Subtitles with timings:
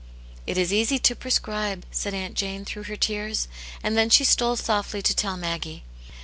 [0.47, 3.47] "It is easy to prescribe," said Aunt Jane, through her tears,
[3.83, 5.83] and then she stole softly to tell Maggie.